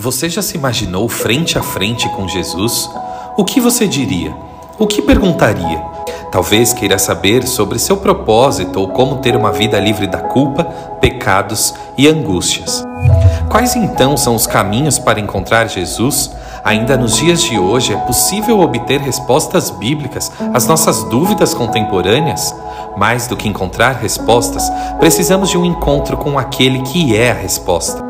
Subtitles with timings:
[0.00, 2.88] Você já se imaginou frente a frente com Jesus?
[3.36, 4.32] O que você diria?
[4.78, 5.82] O que perguntaria?
[6.30, 10.62] Talvez queira saber sobre seu propósito ou como ter uma vida livre da culpa,
[11.00, 12.84] pecados e angústias.
[13.50, 16.30] Quais então são os caminhos para encontrar Jesus?
[16.62, 22.54] Ainda nos dias de hoje é possível obter respostas bíblicas às nossas dúvidas contemporâneas?
[22.96, 24.62] Mais do que encontrar respostas,
[25.00, 28.07] precisamos de um encontro com aquele que é a resposta.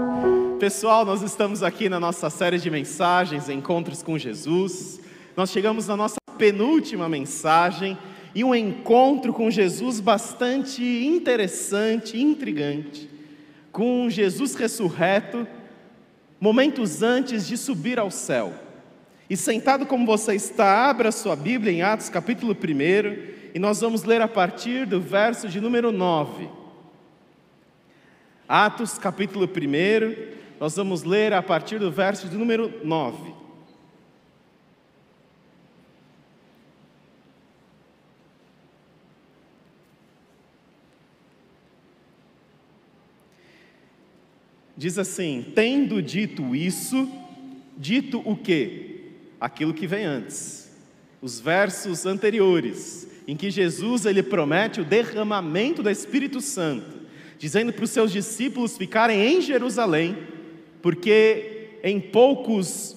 [0.59, 5.01] Pessoal, nós estamos aqui na nossa série de mensagens, Encontros com Jesus.
[5.37, 7.97] Nós chegamos na nossa penúltima mensagem
[8.35, 13.09] e um encontro com Jesus bastante interessante, intrigante,
[13.71, 15.47] com Jesus ressurreto,
[16.41, 18.53] momentos antes de subir ao céu.
[19.31, 24.03] E sentado como você está, abra sua Bíblia em Atos capítulo 1 e nós vamos
[24.03, 26.49] ler a partir do verso de número 9.
[28.49, 33.33] Atos capítulo 1, nós vamos ler a partir do verso de número 9.
[44.77, 47.09] Diz assim: Tendo dito isso,
[47.77, 49.11] dito o quê?
[49.41, 50.71] Aquilo que vem antes.
[51.21, 57.01] Os versos anteriores, em que Jesus ele promete o derramamento do Espírito Santo,
[57.39, 60.38] dizendo para os seus discípulos ficarem em Jerusalém
[60.83, 62.97] porque em poucos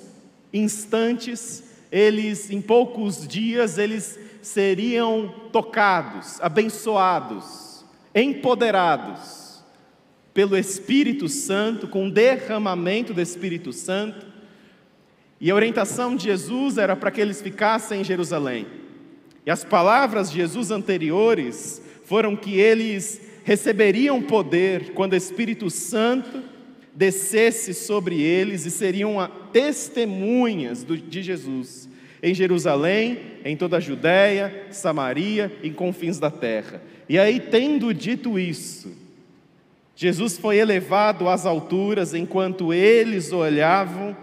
[0.54, 9.64] instantes, eles, em poucos dias, eles seriam tocados, abençoados, empoderados
[10.34, 14.26] pelo Espírito Santo, com o derramamento do Espírito Santo.
[15.40, 18.66] E a orientação de Jesus era para que eles ficassem em Jerusalém.
[19.46, 26.44] E as palavras de Jesus anteriores foram que eles receberiam poder quando o Espírito Santo
[26.94, 29.16] descesse sobre eles e seriam
[29.52, 31.90] testemunhas de Jesus
[32.24, 36.82] em Jerusalém, em toda a Judéia, Samaria e confins da terra.
[37.10, 38.92] E aí, tendo dito isso,
[39.96, 44.16] Jesus foi elevado às alturas enquanto eles olhavam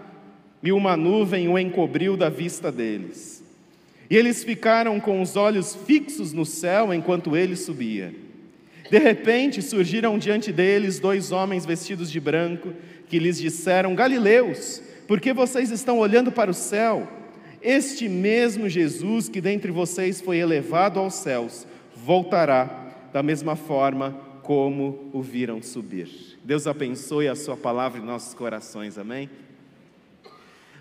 [0.63, 3.43] e uma nuvem o encobriu da vista deles.
[4.09, 8.13] E eles ficaram com os olhos fixos no céu enquanto ele subia.
[8.89, 12.73] De repente surgiram diante deles dois homens vestidos de branco,
[13.07, 17.07] que lhes disseram: Galileus, por que vocês estão olhando para o céu?
[17.61, 25.09] Este mesmo Jesus que dentre vocês foi elevado aos céus, voltará da mesma forma como
[25.13, 26.09] o viram subir.
[26.43, 29.29] Deus abençoe a Sua palavra em nossos corações, amém?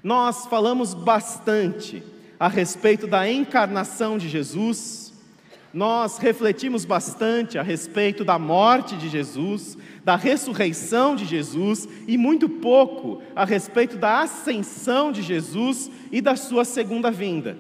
[0.03, 2.03] Nós falamos bastante
[2.39, 5.08] a respeito da encarnação de Jesus
[5.73, 12.49] nós refletimos bastante a respeito da morte de Jesus, da ressurreição de Jesus e muito
[12.49, 17.59] pouco a respeito da ascensão de Jesus e da sua segunda vinda.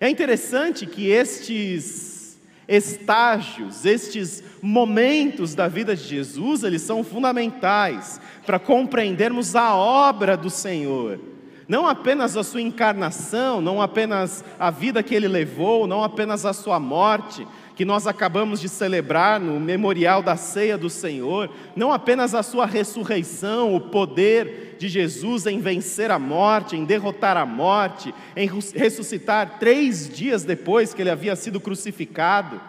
[0.00, 2.38] É interessante que estes
[2.68, 10.48] estágios, estes momentos da vida de Jesus, eles são fundamentais para compreendermos a obra do
[10.48, 11.33] Senhor
[11.68, 16.52] não apenas a sua encarnação, não apenas a vida que ele levou, não apenas a
[16.52, 22.34] sua morte, que nós acabamos de celebrar no memorial da ceia do Senhor, não apenas
[22.34, 28.14] a sua ressurreição, o poder de Jesus em vencer a morte, em derrotar a morte,
[28.36, 32.60] em ressuscitar três dias depois que ele havia sido crucificado,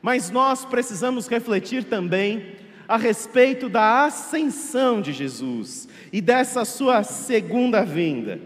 [0.00, 2.54] mas nós precisamos refletir também
[2.90, 8.40] a respeito da ascensão de Jesus e dessa sua segunda vinda.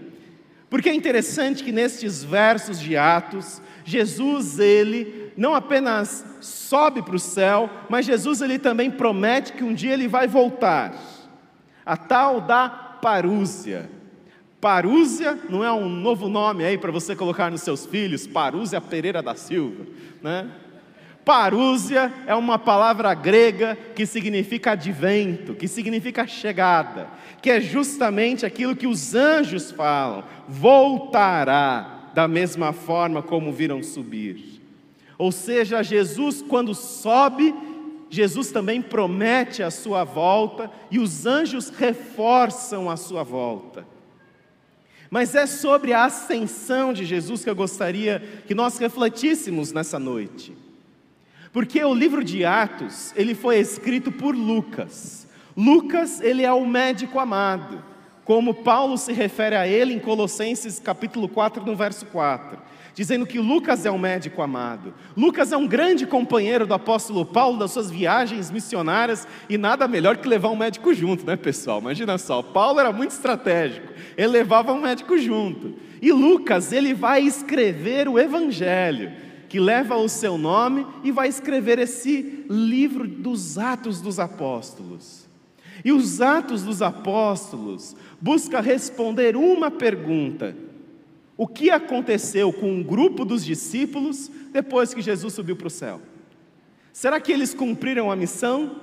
[0.68, 7.18] Porque é interessante que nestes versos de Atos, Jesus ele não apenas sobe para o
[7.18, 10.94] céu, mas Jesus ele também promete que um dia ele vai voltar.
[11.86, 13.90] A tal da parúzia.
[14.60, 19.22] Parúzia não é um novo nome aí para você colocar nos seus filhos, Parúzia Pereira
[19.22, 19.86] da Silva,
[20.22, 20.50] né?
[21.24, 27.08] Parúzia é uma palavra grega que significa advento, que significa chegada,
[27.40, 34.60] que é justamente aquilo que os anjos falam: voltará da mesma forma como viram subir.
[35.16, 37.54] Ou seja, Jesus, quando sobe,
[38.10, 43.86] Jesus também promete a sua volta e os anjos reforçam a sua volta.
[45.10, 50.63] Mas é sobre a ascensão de Jesus que eu gostaria que nós refletíssemos nessa noite.
[51.54, 55.24] Porque o livro de Atos, ele foi escrito por Lucas.
[55.56, 57.80] Lucas, ele é o médico amado,
[58.24, 62.58] como Paulo se refere a ele em Colossenses capítulo 4, no verso 4.
[62.92, 64.94] dizendo que Lucas é um médico amado.
[65.16, 70.16] Lucas é um grande companheiro do apóstolo Paulo das suas viagens missionárias e nada melhor
[70.16, 71.80] que levar um médico junto, né, pessoal?
[71.80, 75.74] Imagina só, Paulo era muito estratégico, ele levava um médico junto.
[76.02, 79.22] E Lucas, ele vai escrever o evangelho
[79.54, 85.28] que leva o seu nome e vai escrever esse livro dos Atos dos Apóstolos.
[85.84, 90.56] E os Atos dos Apóstolos busca responder uma pergunta:
[91.36, 96.00] o que aconteceu com um grupo dos discípulos depois que Jesus subiu para o céu?
[96.92, 98.80] Será que eles cumpriram a missão?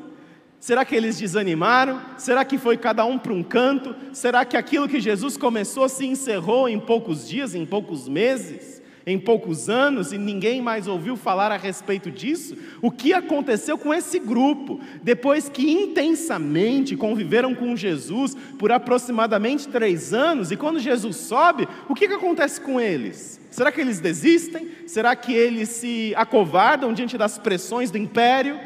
[0.58, 2.02] Será que eles desanimaram?
[2.18, 3.94] Será que foi cada um para um canto?
[4.14, 8.81] Será que aquilo que Jesus começou se encerrou em poucos dias, em poucos meses?
[9.12, 12.56] Em poucos anos e ninguém mais ouviu falar a respeito disso?
[12.82, 20.14] O que aconteceu com esse grupo depois que intensamente conviveram com Jesus por aproximadamente três
[20.14, 23.40] anos e quando Jesus sobe, o que, que acontece com eles?
[23.52, 24.70] Será que eles desistem?
[24.88, 28.60] Será que eles se acovardam diante das pressões do império,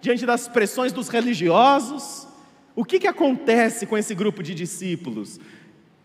[0.00, 2.26] diante das pressões dos religiosos?
[2.74, 5.38] O que, que acontece com esse grupo de discípulos?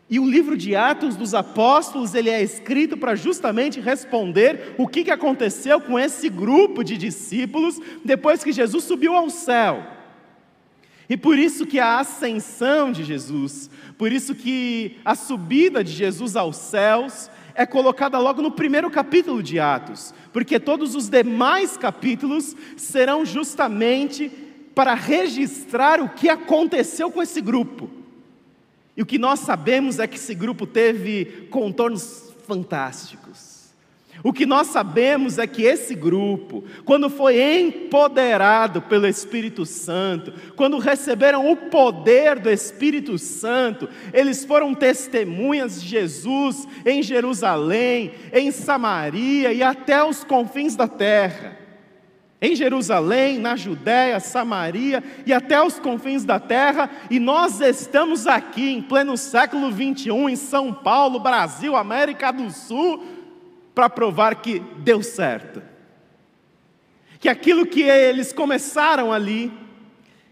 [0.08, 5.10] E o livro de Atos dos Apóstolos, ele é escrito para justamente responder o que,
[5.10, 9.84] aconteceu com esse grupo de discípulos depois que Jesus subiu ao céu.
[11.10, 16.36] E por isso que a ascensão de Jesus, por isso que a subida de Jesus
[16.36, 22.56] aos céus é colocada logo no primeiro capítulo de Atos, porque todos os demais capítulos
[22.78, 24.32] serão justamente
[24.76, 28.05] para registrar o que aconteceu com esse grupo.
[28.96, 33.56] E o que nós sabemos é que esse grupo teve contornos fantásticos.
[34.24, 40.78] O que nós sabemos é que esse grupo, quando foi empoderado pelo Espírito Santo, quando
[40.78, 49.52] receberam o poder do Espírito Santo, eles foram testemunhas de Jesus em Jerusalém, em Samaria
[49.52, 51.65] e até os confins da terra
[52.42, 58.70] em Jerusalém, na Judéia, Samaria e até os confins da terra, e nós estamos aqui
[58.70, 63.04] em pleno século 21 em São Paulo, Brasil, América do Sul,
[63.74, 65.62] para provar que deu certo.
[67.20, 69.52] Que aquilo que eles começaram ali,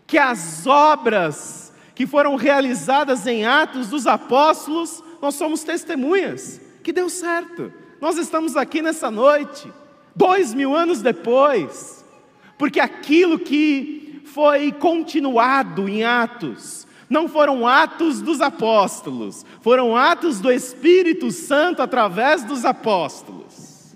[0.06, 7.10] que as obras que foram realizadas em Atos dos Apóstolos, nós somos testemunhas, que deu
[7.10, 7.72] certo.
[8.02, 9.72] Nós estamos aqui nessa noite,
[10.15, 12.04] dois mil anos depois,
[12.57, 20.51] porque aquilo que foi continuado em Atos, não foram atos dos apóstolos, foram atos do
[20.51, 23.95] Espírito Santo através dos apóstolos.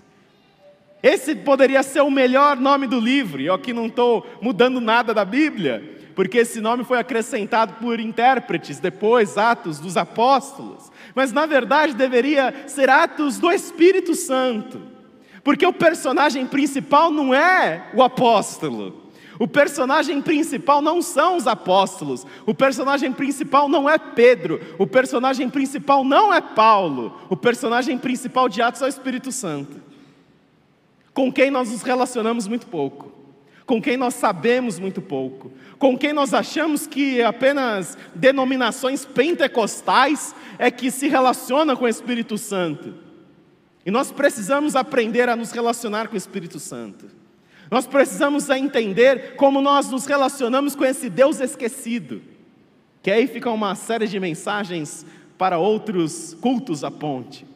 [1.02, 5.24] Esse poderia ser o melhor nome do livro, eu aqui não estou mudando nada da
[5.24, 11.94] Bíblia, porque esse nome foi acrescentado por intérpretes depois, Atos dos Apóstolos, mas na verdade
[11.94, 14.97] deveria ser Atos do Espírito Santo
[15.48, 19.10] porque o personagem principal não é o apóstolo.
[19.38, 22.26] O personagem principal não são os apóstolos.
[22.44, 24.60] O personagem principal não é Pedro.
[24.78, 27.18] O personagem principal não é Paulo.
[27.30, 29.80] O personagem principal de Atos é o Espírito Santo.
[31.14, 33.10] Com quem nós nos relacionamos muito pouco.
[33.64, 35.50] Com quem nós sabemos muito pouco.
[35.78, 42.36] Com quem nós achamos que apenas denominações pentecostais é que se relaciona com o Espírito
[42.36, 43.07] Santo.
[43.88, 47.06] E nós precisamos aprender a nos relacionar com o Espírito Santo.
[47.70, 52.20] Nós precisamos entender como nós nos relacionamos com esse Deus esquecido.
[53.02, 55.06] Que aí fica uma série de mensagens
[55.38, 57.46] para outros cultos à ponte.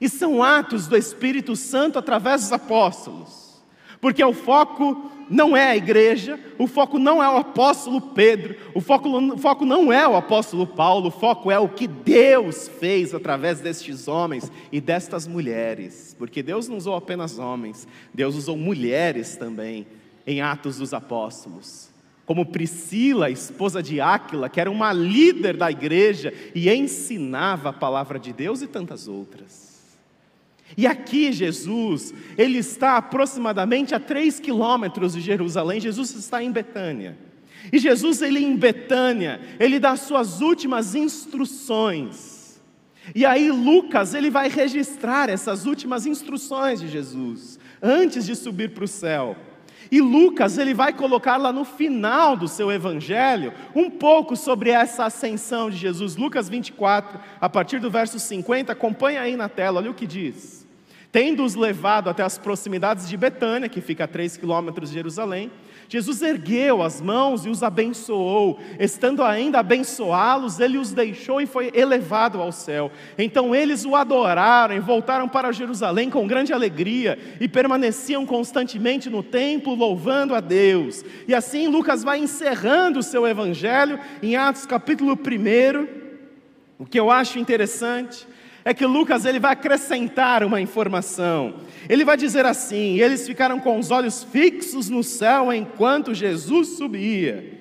[0.00, 3.60] E são atos do Espírito Santo através dos apóstolos,
[4.00, 8.80] porque o foco não é a igreja, o foco não é o apóstolo Pedro, o
[8.80, 13.14] foco, o foco não é o apóstolo Paulo, o foco é o que Deus fez
[13.14, 19.36] através destes homens e destas mulheres, porque Deus não usou apenas homens, Deus usou mulheres
[19.36, 19.86] também
[20.26, 21.90] em Atos dos Apóstolos.
[22.24, 28.18] Como Priscila, esposa de Áquila, que era uma líder da igreja e ensinava a palavra
[28.18, 29.71] de Deus e tantas outras.
[30.76, 37.18] E aqui Jesus, ele está aproximadamente a três quilômetros de Jerusalém, Jesus está em Betânia.
[37.72, 42.60] E Jesus, ele em Betânia, ele dá suas últimas instruções.
[43.14, 48.84] E aí Lucas, ele vai registrar essas últimas instruções de Jesus, antes de subir para
[48.84, 49.36] o céu.
[49.90, 55.04] E Lucas, ele vai colocar lá no final do seu evangelho, um pouco sobre essa
[55.04, 56.16] ascensão de Jesus.
[56.16, 60.61] Lucas 24, a partir do verso 50, acompanha aí na tela, olha o que diz.
[61.12, 65.50] Tendo-os levado até as proximidades de Betânia, que fica a três quilômetros de Jerusalém,
[65.86, 68.58] Jesus ergueu as mãos e os abençoou.
[68.80, 72.90] Estando ainda a abençoá-los, ele os deixou e foi elevado ao céu.
[73.18, 79.22] Então eles o adoraram e voltaram para Jerusalém com grande alegria e permaneciam constantemente no
[79.22, 81.04] templo, louvando a Deus.
[81.28, 85.86] E assim Lucas vai encerrando o seu evangelho em Atos capítulo 1.
[86.78, 88.26] O que eu acho interessante
[88.64, 91.54] é que Lucas ele vai acrescentar uma informação.
[91.88, 97.60] Ele vai dizer assim: eles ficaram com os olhos fixos no céu enquanto Jesus subia.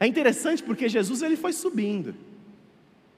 [0.00, 2.14] É interessante porque Jesus ele foi subindo.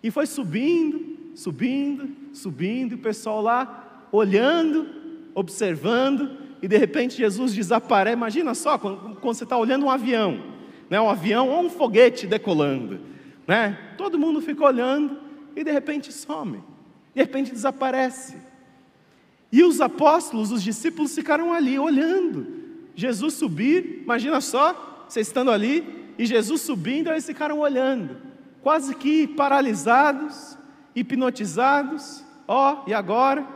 [0.02, 4.86] E foi subindo, subindo, subindo, e o pessoal lá olhando,
[5.34, 8.16] observando, e de repente Jesus desaparece.
[8.16, 10.42] Imagina só quando, quando você está olhando um avião,
[10.88, 11.00] né?
[11.00, 12.98] um avião ou um foguete decolando.
[13.46, 13.78] Né?
[13.98, 16.62] Todo mundo fica olhando e de repente some,
[17.14, 18.36] de repente desaparece.
[19.52, 22.60] E os apóstolos, os discípulos ficaram ali olhando.
[22.94, 28.16] Jesus subir, imagina só, vocês estando ali, e Jesus subindo, eles ficaram olhando,
[28.62, 30.56] quase que paralisados,
[30.94, 32.22] hipnotizados.
[32.46, 33.46] Ó, oh, e agora?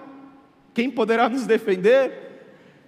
[0.72, 2.24] Quem poderá nos defender?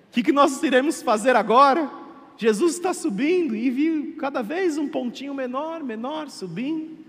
[0.09, 1.91] O que, que nós iremos fazer agora?
[2.37, 7.06] Jesus está subindo e viu cada vez um pontinho menor, menor, subindo.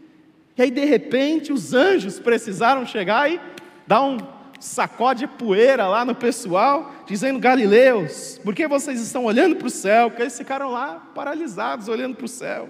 [0.58, 3.40] E aí, de repente, os anjos precisaram chegar e
[3.86, 4.18] dar um
[4.60, 9.70] sacode de poeira lá no pessoal, dizendo: Galileus, por que vocês estão olhando para o
[9.70, 10.10] céu?
[10.10, 12.70] Porque eles ficaram lá paralisados, olhando para o céu,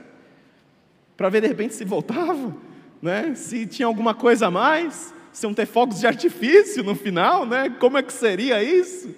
[1.15, 2.55] para ver de repente se voltava,
[3.01, 3.33] né?
[3.35, 7.69] se tinha alguma coisa a mais, se iam ter fogos de artifício no final, né?
[7.79, 9.15] como é que seria isso?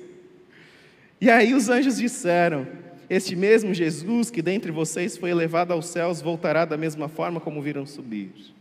[1.20, 2.68] E aí os anjos disseram:
[3.10, 7.62] Este mesmo Jesus que dentre vocês foi elevado aos céus voltará da mesma forma como
[7.62, 8.59] viram subir.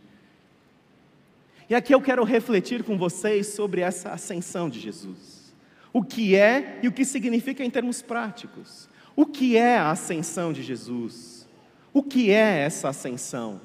[1.69, 5.53] E aqui eu quero refletir com vocês sobre essa ascensão de Jesus.
[5.93, 8.89] O que é e o que significa em termos práticos.
[9.15, 11.47] O que é a ascensão de Jesus?
[11.93, 13.61] O que é essa ascensão?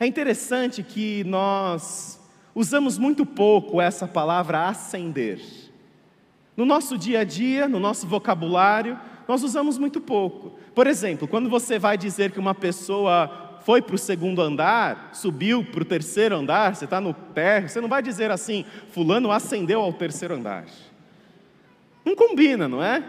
[0.00, 2.18] É interessante que nós
[2.54, 5.40] usamos muito pouco essa palavra ascender.
[6.56, 10.58] No nosso dia a dia, no nosso vocabulário, nós usamos muito pouco.
[10.74, 15.64] Por exemplo, quando você vai dizer que uma pessoa foi para o segundo andar, subiu
[15.64, 19.80] para o terceiro andar, você está no térreo, você não vai dizer assim, fulano ascendeu
[19.80, 20.64] ao terceiro andar.
[22.04, 23.04] Não combina, não é?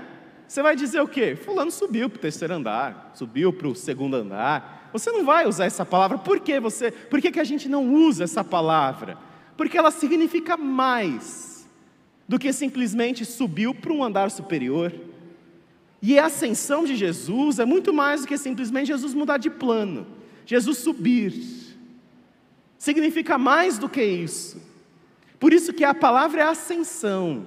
[0.47, 1.35] Você vai dizer o quê?
[1.35, 4.89] Fulano subiu para o terceiro andar, subiu para o segundo andar.
[4.91, 6.17] Você não vai usar essa palavra.
[6.17, 6.91] Por que você?
[6.91, 9.17] Por que, que a gente não usa essa palavra?
[9.55, 11.69] Porque ela significa mais
[12.27, 14.93] do que simplesmente subiu para um andar superior.
[16.01, 20.05] E a ascensão de Jesus é muito mais do que simplesmente Jesus mudar de plano.
[20.45, 21.33] Jesus subir.
[22.77, 24.61] Significa mais do que isso.
[25.39, 27.45] Por isso que a palavra é ascensão.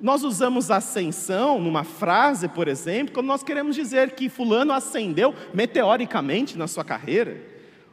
[0.00, 6.56] Nós usamos ascensão numa frase, por exemplo, quando nós queremos dizer que fulano ascendeu meteoricamente
[6.56, 7.42] na sua carreira.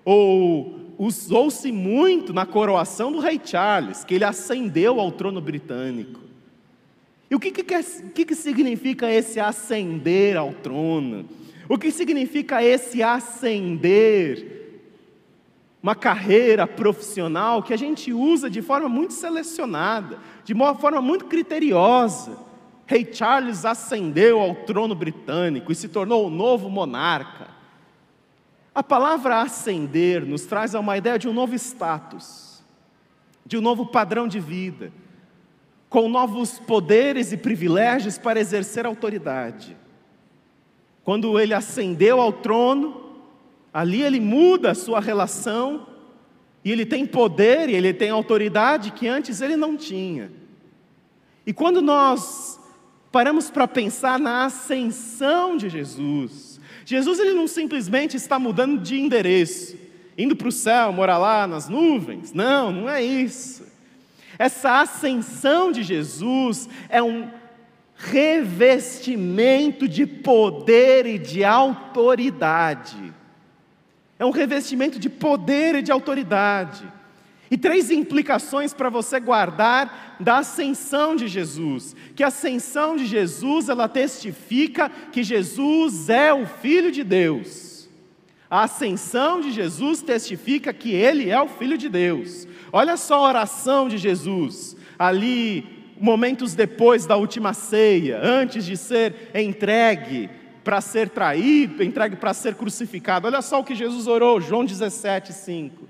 [0.03, 6.21] Ou usou-se muito na coroação do rei Charles, que ele ascendeu ao trono britânico.
[7.29, 11.25] E o que, que, que, que significa esse ascender ao trono?
[11.67, 14.53] O que significa esse ascender?
[15.81, 21.25] Uma carreira profissional que a gente usa de forma muito selecionada, de uma forma muito
[21.25, 22.37] criteriosa.
[22.87, 27.47] Rei Charles ascendeu ao trono britânico e se tornou o novo monarca.
[28.73, 32.63] A palavra ascender nos traz uma ideia de um novo status,
[33.45, 34.91] de um novo padrão de vida,
[35.87, 39.77] com novos poderes e privilégios para exercer autoridade.
[41.05, 43.11] Quando ele ascendeu ao trono,
[43.71, 45.85] ali ele muda a sua relação,
[46.63, 50.31] e ele tem poder e ele tem autoridade que antes ele não tinha.
[51.45, 52.59] E quando nós
[53.11, 59.77] paramos para pensar na ascensão de Jesus, Jesus ele não simplesmente está mudando de endereço,
[60.17, 62.33] indo para o céu, morar lá nas nuvens.
[62.33, 63.63] Não, não é isso.
[64.39, 67.29] Essa ascensão de Jesus é um
[67.95, 73.13] revestimento de poder e de autoridade.
[74.19, 76.83] É um revestimento de poder e de autoridade.
[77.49, 81.95] E três implicações para você guardar da ascensão de Jesus.
[82.15, 87.87] Que a ascensão de Jesus, ela testifica que Jesus é o Filho de Deus.
[88.49, 92.47] A ascensão de Jesus testifica que Ele é o Filho de Deus.
[92.71, 99.31] Olha só a oração de Jesus, ali momentos depois da última ceia, antes de ser
[99.33, 100.29] entregue
[100.63, 103.27] para ser traído, entregue para ser crucificado.
[103.27, 105.87] Olha só o que Jesus orou, João 17, 5.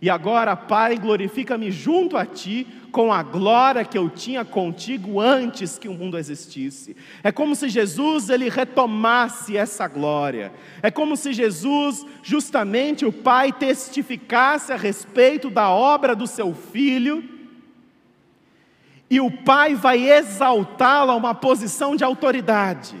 [0.00, 5.78] E agora, Pai, glorifica-me junto a ti com a glória que eu tinha contigo antes
[5.78, 6.96] que o mundo existisse.
[7.22, 10.52] É como se Jesus ele retomasse essa glória.
[10.82, 17.22] É como se Jesus, justamente o Pai testificasse a respeito da obra do seu filho.
[19.12, 22.96] E o Pai vai exaltá-lo a uma posição de autoridade.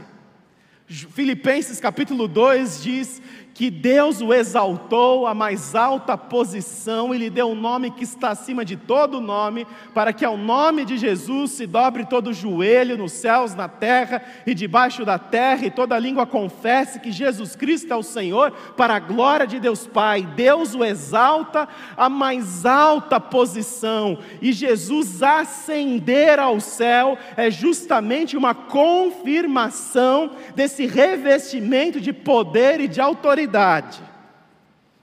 [0.86, 3.22] Filipenses capítulo 2 diz
[3.54, 8.30] que Deus o exaltou à mais alta posição e lhe deu um nome que está
[8.30, 13.12] acima de todo nome, para que ao nome de Jesus se dobre todo joelho nos
[13.12, 17.96] céus, na terra e debaixo da terra, e toda língua confesse que Jesus Cristo é
[17.96, 20.22] o Senhor, para a glória de Deus Pai.
[20.22, 28.54] Deus o exalta à mais alta posição, e Jesus ascender ao céu é justamente uma
[28.54, 34.00] confirmação desse revestimento de poder e de autoridade autoridade.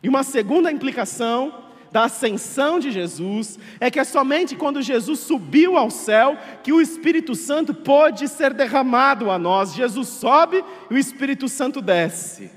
[0.02, 1.54] E uma segunda implicação
[1.92, 6.80] da ascensão de Jesus é que é somente quando Jesus subiu ao céu que o
[6.80, 9.74] Espírito Santo pôde ser derramado a nós.
[9.74, 12.52] Jesus sobe e o Espírito Santo desce.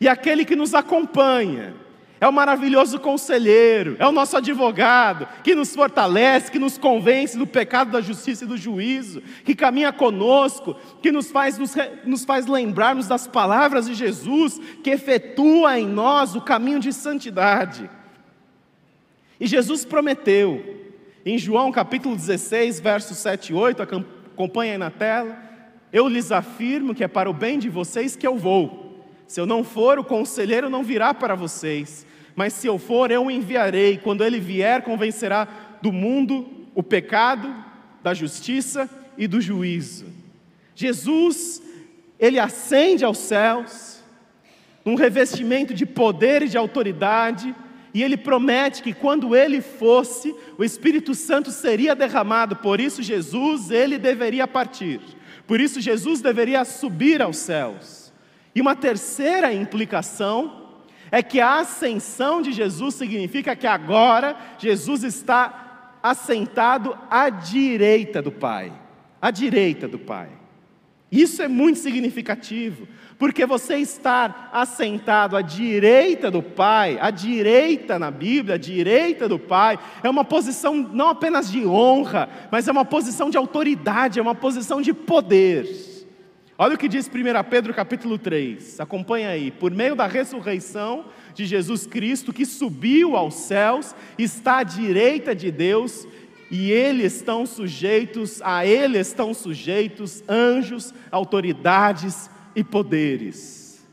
[0.00, 1.74] E aquele que nos acompanha,
[2.22, 7.48] é o maravilhoso conselheiro, é o nosso advogado, que nos fortalece, que nos convence do
[7.48, 11.74] pecado, da justiça e do juízo, que caminha conosco, que nos faz, nos,
[12.04, 17.90] nos faz lembrarmos das palavras de Jesus, que efetua em nós o caminho de santidade.
[19.40, 20.94] E Jesus prometeu,
[21.26, 25.36] em João capítulo 16, versos 7 e 8, acompanha aí na tela,
[25.92, 29.10] eu lhes afirmo que é para o bem de vocês que eu vou.
[29.26, 33.26] Se eu não for, o conselheiro não virá para vocês, mas se eu for, eu
[33.26, 33.98] o enviarei.
[33.98, 35.46] Quando ele vier, convencerá
[35.80, 37.54] do mundo, o pecado,
[38.02, 40.06] da justiça e do juízo.
[40.74, 41.62] Jesus,
[42.18, 44.02] ele ascende aos céus,
[44.84, 47.54] num revestimento de poder e de autoridade,
[47.94, 53.70] e ele promete que quando ele fosse, o Espírito Santo seria derramado, por isso Jesus,
[53.70, 55.00] ele deveria partir.
[55.46, 58.12] Por isso Jesus deveria subir aos céus.
[58.54, 60.61] E uma terceira implicação
[61.12, 68.32] é que a ascensão de Jesus significa que agora Jesus está assentado à direita do
[68.32, 68.72] Pai.
[69.20, 70.30] À direita do Pai.
[71.12, 72.88] Isso é muito significativo,
[73.18, 79.38] porque você estar assentado à direita do Pai, à direita na Bíblia, à direita do
[79.38, 84.22] Pai, é uma posição não apenas de honra, mas é uma posição de autoridade, é
[84.22, 85.91] uma posição de poder.
[86.62, 87.10] Olha o que diz 1
[87.50, 89.50] Pedro capítulo 3, acompanha aí.
[89.50, 95.50] Por meio da ressurreição de Jesus Cristo, que subiu aos céus, está à direita de
[95.50, 96.06] Deus,
[96.48, 103.84] e ele estão sujeitos, a ele estão sujeitos anjos, autoridades e poderes.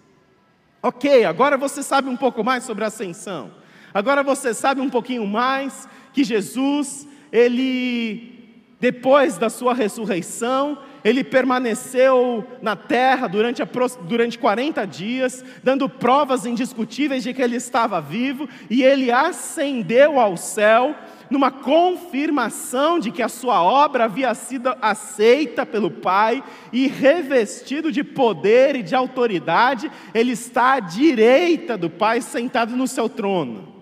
[0.79, 3.49] Ok, agora você sabe um pouco mais sobre a ascensão.
[3.91, 12.45] Agora você sabe um pouquinho mais que Jesus, ele, depois da sua ressurreição, ele permaneceu
[12.61, 13.67] na terra durante, a,
[14.01, 20.35] durante 40 dias, dando provas indiscutíveis de que ele estava vivo, e ele ascendeu ao
[20.35, 20.95] céu,
[21.29, 28.03] numa confirmação de que a sua obra havia sido aceita pelo Pai, e revestido de
[28.03, 33.75] poder e de autoridade, ele está à direita do Pai, sentado no seu trono.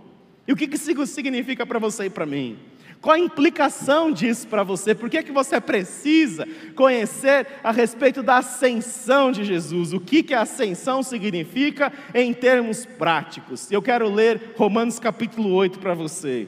[0.48, 2.67] E o que isso significa para você e para mim?
[3.02, 4.96] Qual a implicação disso para você?
[4.96, 9.94] Por que, que você precisa conhecer a respeito da ascensão de Jesus?
[9.94, 13.72] O que, que a ascensão significa em termos práticos?
[13.72, 16.48] Eu quero ler Romanos capítulo 8 para você.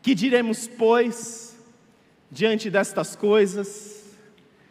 [0.00, 1.56] Que diremos, pois,
[2.30, 4.16] diante destas coisas?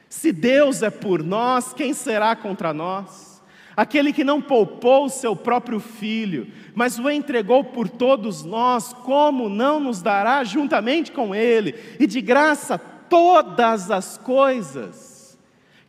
[0.09, 3.30] Se Deus é por nós, quem será contra nós?
[3.75, 9.49] Aquele que não poupou o seu próprio filho, mas o entregou por todos nós, como
[9.49, 15.10] não nos dará juntamente com ele, e de graça todas as coisas?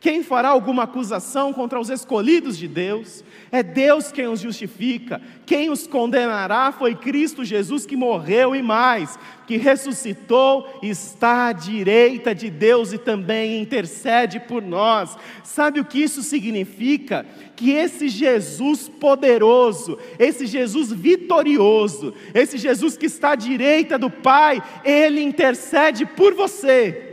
[0.03, 3.23] Quem fará alguma acusação contra os escolhidos de Deus?
[3.49, 5.21] É Deus quem os justifica.
[5.45, 12.35] Quem os condenará foi Cristo Jesus que morreu e mais, que ressuscitou, está à direita
[12.35, 15.15] de Deus e também intercede por nós.
[15.41, 17.25] Sabe o que isso significa?
[17.55, 24.61] Que esse Jesus poderoso, esse Jesus vitorioso, esse Jesus que está à direita do Pai,
[24.83, 27.12] ele intercede por você.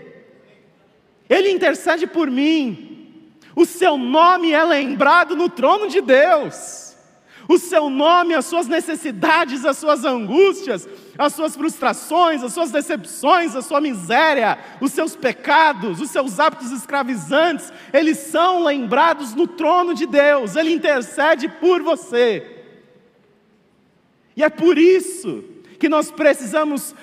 [1.31, 3.31] Ele intercede por mim.
[3.55, 6.91] O seu nome é lembrado no trono de Deus.
[7.49, 10.89] O seu nome, as suas necessidades, as suas angústias,
[11.19, 16.71] as suas frustrações, as suas decepções, a sua miséria, os seus pecados, os seus hábitos
[16.71, 20.55] escravizantes, eles são lembrados no trono de Deus.
[20.55, 22.65] Ele intercede por você.
[24.37, 25.45] E é por isso
[25.81, 26.95] que nós precisamos,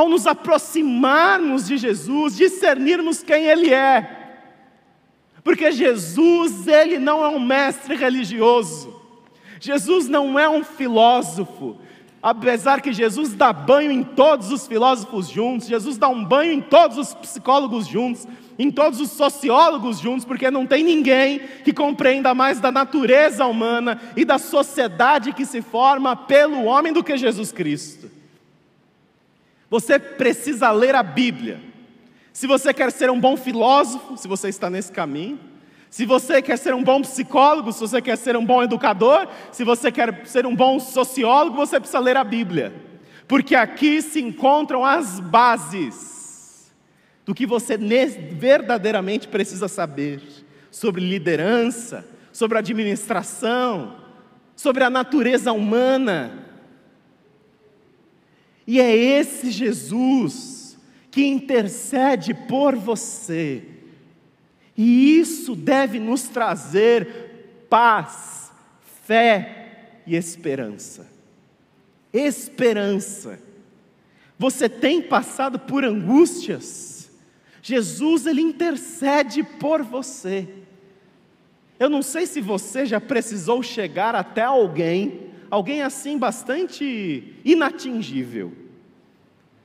[0.00, 4.18] ao nos aproximarmos de Jesus, discernirmos quem Ele é.
[5.44, 8.98] Porque Jesus, Ele não é um mestre religioso,
[9.60, 11.76] Jesus não é um filósofo,
[12.22, 16.60] apesar que Jesus dá banho em todos os filósofos juntos, Jesus dá um banho em
[16.62, 18.26] todos os psicólogos juntos,
[18.58, 24.00] em todos os sociólogos juntos, porque não tem ninguém que compreenda mais da natureza humana
[24.16, 28.19] e da sociedade que se forma pelo homem do que Jesus Cristo.
[29.70, 31.60] Você precisa ler a Bíblia.
[32.32, 35.38] Se você quer ser um bom filósofo, se você está nesse caminho,
[35.88, 39.64] se você quer ser um bom psicólogo, se você quer ser um bom educador, se
[39.64, 42.72] você quer ser um bom sociólogo, você precisa ler a Bíblia.
[43.26, 46.72] Porque aqui se encontram as bases
[47.24, 50.20] do que você verdadeiramente precisa saber
[50.70, 53.96] sobre liderança, sobre administração,
[54.56, 56.49] sobre a natureza humana.
[58.66, 60.78] E é esse Jesus
[61.10, 63.62] que intercede por você.
[64.76, 68.50] E isso deve nos trazer paz,
[69.04, 71.06] fé e esperança.
[72.12, 73.38] Esperança.
[74.38, 77.10] Você tem passado por angústias?
[77.62, 80.48] Jesus ele intercede por você.
[81.78, 88.52] Eu não sei se você já precisou chegar até alguém, alguém assim bastante inatingível.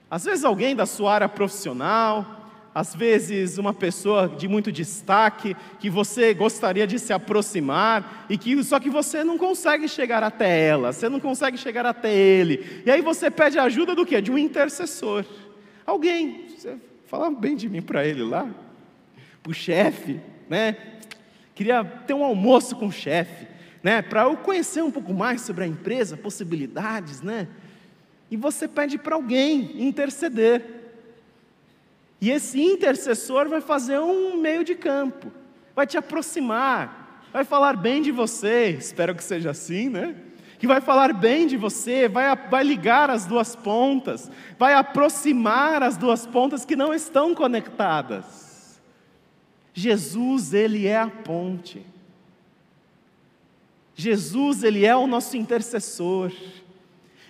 [0.09, 5.89] Às vezes alguém da sua área profissional, às vezes uma pessoa de muito destaque que
[5.89, 10.91] você gostaria de se aproximar e que só que você não consegue chegar até ela,
[10.91, 12.83] você não consegue chegar até ele.
[12.85, 14.21] E aí você pede ajuda do quê?
[14.21, 15.25] De um intercessor.
[15.85, 18.49] Alguém, você Falar bem de mim para ele lá,
[19.41, 20.19] para o chefe,
[20.49, 20.75] né?
[21.53, 23.47] Queria ter um almoço com o chefe,
[23.85, 24.01] né?
[24.01, 27.47] Para eu conhecer um pouco mais sobre a empresa, possibilidades, né?
[28.31, 30.63] E você pede para alguém interceder.
[32.19, 35.31] E esse intercessor vai fazer um meio de campo,
[35.75, 40.15] vai te aproximar, vai falar bem de você, espero que seja assim, né?
[40.57, 45.95] que vai falar bem de você, vai, vai ligar as duas pontas, vai aproximar as
[45.95, 48.81] duas pontas que não estão conectadas.
[49.75, 51.85] Jesus, Ele é a ponte.
[53.95, 56.31] Jesus, Ele é o nosso intercessor.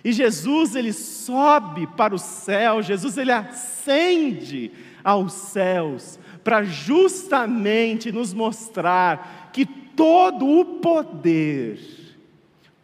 [0.04, 4.70] E Jesus, Ele sobe para o céu, Jesus, Ele ascende
[5.02, 11.78] aos céus, para justamente nos mostrar que todo o poder,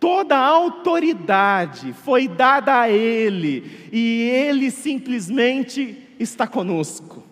[0.02, 7.22] Toda a autoridade foi dada a Ele, e Ele simplesmente está conosco.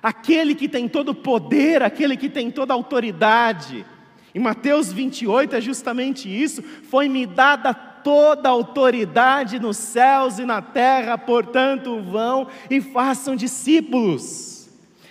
[0.00, 3.84] Aquele que tem todo o poder, aquele que tem toda a autoridade.
[4.34, 10.62] Em Mateus 28 é justamente isso: foi-me dada toda a autoridade nos céus e na
[10.62, 14.68] terra, portanto, vão e façam discípulos.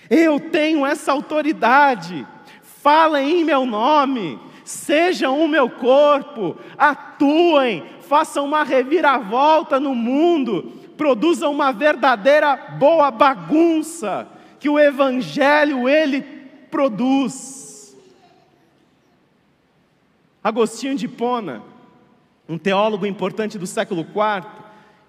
[0.09, 2.25] Eu tenho essa autoridade,
[2.61, 11.51] fala em meu nome sejam o meu corpo, atuem, façam uma reviravolta no mundo, produzam
[11.51, 14.27] uma verdadeira boa bagunça
[14.59, 16.21] que o evangelho ele
[16.69, 17.68] produz.
[20.43, 21.61] Agostinho de Pona,
[22.47, 24.47] um teólogo importante do século IV,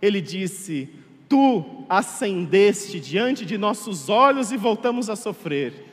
[0.02, 0.88] ele disse:
[1.28, 5.86] Tu acendeste diante de nossos olhos e voltamos a sofrer,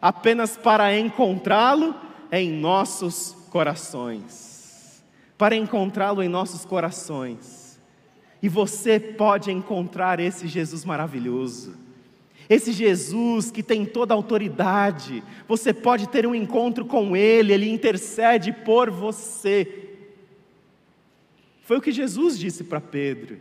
[0.00, 1.94] apenas para encontrá-lo
[2.30, 5.02] em nossos corações.
[5.36, 7.80] Para encontrá-lo em nossos corações.
[8.42, 11.85] E você pode encontrar esse Jesus maravilhoso.
[12.48, 17.68] Esse Jesus que tem toda a autoridade, você pode ter um encontro com Ele, Ele
[17.68, 19.86] intercede por você.
[21.62, 23.38] Foi o que Jesus disse para Pedro.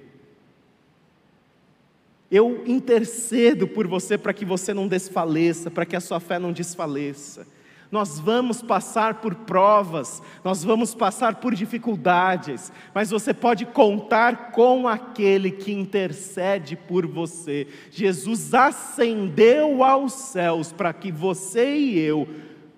[2.31, 6.51] Eu intercedo por você para que você não desfaleça, para que a sua fé não
[6.51, 7.47] desfaleça.
[7.91, 14.87] Nós vamos passar por provas, nós vamos passar por dificuldades, mas você pode contar com
[14.87, 17.67] aquele que intercede por você.
[17.91, 22.27] Jesus ascendeu aos céus para que você e eu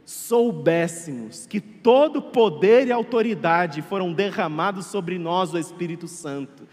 [0.07, 6.65] soubéssemos que todo poder e autoridade foram derramados sobre nós, o Espírito Santo,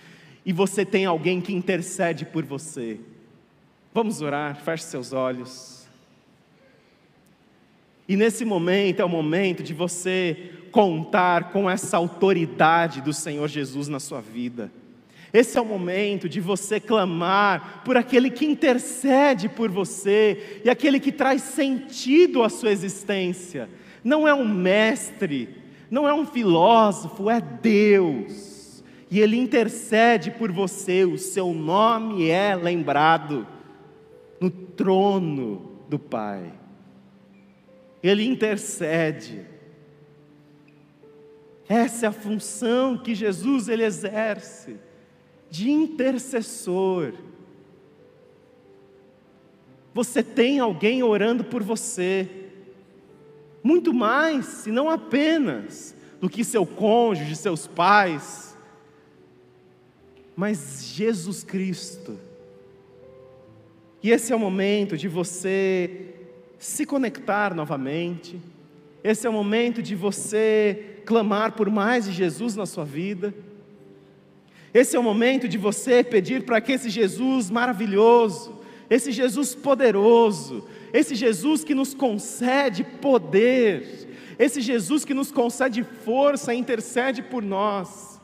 [0.46, 3.00] e você tem alguém que intercede por você.
[3.92, 5.73] Vamos orar, feche seus olhos.
[8.08, 13.88] E nesse momento é o momento de você contar com essa autoridade do Senhor Jesus
[13.88, 14.70] na sua vida.
[15.32, 21.00] Esse é o momento de você clamar por aquele que intercede por você e aquele
[21.00, 23.68] que traz sentido à sua existência.
[24.04, 25.48] Não é um mestre,
[25.90, 28.84] não é um filósofo, é Deus.
[29.10, 33.46] e Ele intercede por você, o seu nome é lembrado
[34.40, 36.52] no trono do Pai.
[38.04, 39.46] Ele intercede.
[41.66, 44.76] Essa é a função que Jesus ele exerce,
[45.50, 47.14] de intercessor.
[49.94, 52.28] Você tem alguém orando por você,
[53.62, 58.54] muito mais, se não apenas, do que seu cônjuge, seus pais,
[60.36, 62.18] mas Jesus Cristo.
[64.02, 66.13] E esse é o momento de você
[66.58, 68.40] se conectar novamente,
[69.02, 73.34] esse é o momento de você clamar por mais de Jesus na sua vida.
[74.72, 80.66] Esse é o momento de você pedir para que esse Jesus maravilhoso, esse Jesus poderoso,
[80.92, 88.20] esse Jesus que nos concede poder, esse Jesus que nos concede força, intercede por nós.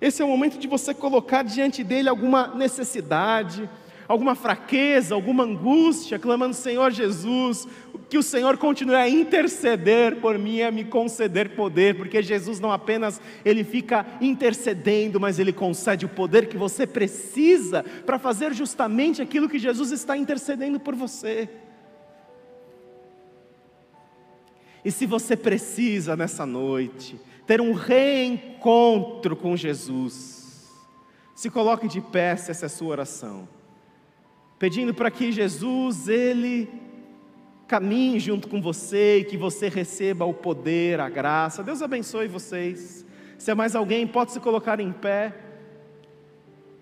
[0.00, 3.68] Esse é o momento de você colocar diante dele alguma necessidade,
[4.06, 7.66] alguma fraqueza, alguma angústia, clamando: Senhor Jesus,
[8.08, 12.70] que o Senhor continue a interceder por mim, a me conceder poder, porque Jesus não
[12.70, 19.22] apenas ele fica intercedendo, mas ele concede o poder que você precisa para fazer justamente
[19.22, 21.48] aquilo que Jesus está intercedendo por você.
[24.84, 30.70] E se você precisa nessa noite ter um reencontro com Jesus,
[31.34, 33.48] se coloque de pé se essa é a sua oração
[34.58, 36.68] pedindo para que Jesus, Ele
[37.66, 41.62] caminhe junto com você e que você receba o poder, a graça.
[41.62, 43.04] Deus abençoe vocês.
[43.38, 45.34] Se é mais alguém, pode se colocar em pé.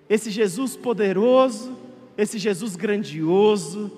[0.09, 1.77] Esse Jesus poderoso,
[2.17, 3.91] esse Jesus grandioso,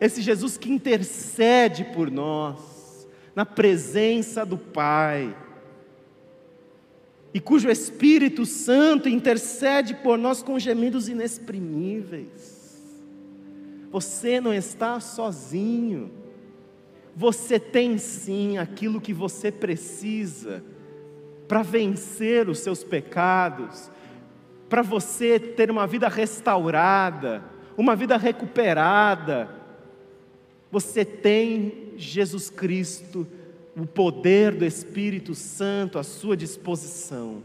[0.00, 5.34] esse Jesus que intercede por nós, na presença do Pai,
[7.32, 12.55] e cujo Espírito Santo intercede por nós com gemidos inexprimíveis.
[13.96, 16.10] Você não está sozinho.
[17.14, 20.62] Você tem sim aquilo que você precisa
[21.48, 23.90] para vencer os seus pecados,
[24.68, 27.42] para você ter uma vida restaurada,
[27.74, 29.48] uma vida recuperada.
[30.70, 33.26] Você tem Jesus Cristo,
[33.74, 37.42] o poder do Espírito Santo à sua disposição.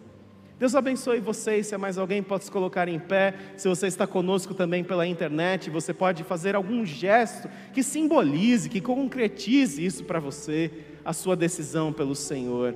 [0.62, 1.66] Deus abençoe vocês.
[1.66, 3.34] Se é mais alguém, pode se colocar em pé.
[3.58, 8.80] Se você está conosco também pela internet, você pode fazer algum gesto que simbolize, que
[8.80, 10.70] concretize isso para você,
[11.04, 12.76] a sua decisão pelo Senhor.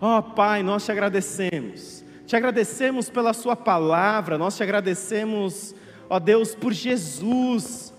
[0.00, 2.04] Ó oh, Pai, nós te agradecemos.
[2.26, 5.76] Te agradecemos pela Sua palavra, nós te agradecemos,
[6.10, 7.94] ó Deus, por Jesus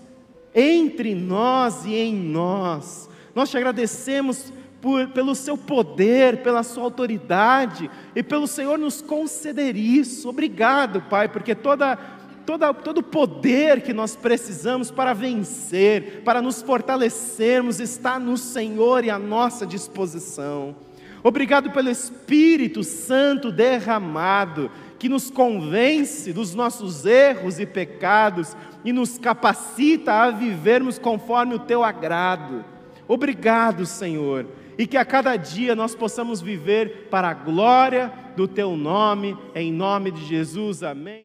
[0.54, 3.08] entre nós e em nós.
[3.34, 4.52] Nós te agradecemos
[4.84, 10.28] por, pelo seu poder, pela sua autoridade e pelo Senhor nos conceder isso.
[10.28, 11.96] Obrigado, Pai, porque toda,
[12.44, 19.02] toda, todo o poder que nós precisamos para vencer, para nos fortalecermos, está no Senhor
[19.06, 20.76] e à nossa disposição.
[21.22, 29.16] Obrigado pelo Espírito Santo derramado, que nos convence dos nossos erros e pecados e nos
[29.16, 32.62] capacita a vivermos conforme o teu agrado.
[33.08, 34.44] Obrigado, Senhor
[34.76, 39.72] e que a cada dia nós possamos viver para a glória do Teu nome, em
[39.72, 41.22] nome de Jesus, amém.